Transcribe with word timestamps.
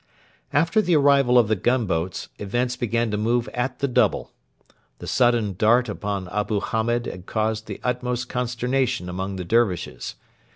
After 0.51 0.81
the 0.81 0.95
arrival 0.95 1.37
of 1.37 1.47
the 1.47 1.55
gunboats 1.55 2.29
events 2.39 2.75
began 2.75 3.11
to 3.11 3.17
move 3.19 3.47
at 3.49 3.77
the 3.77 3.87
double. 3.87 4.31
The 4.97 5.05
sudden 5.05 5.53
dart 5.55 5.87
upon 5.87 6.27
Abu 6.29 6.59
Hamed 6.59 7.05
had 7.05 7.27
caused 7.27 7.67
the 7.67 7.79
utmost 7.83 8.27
consternation 8.27 9.09
among 9.09 9.35
the 9.35 9.45
Dervishes. 9.45 10.15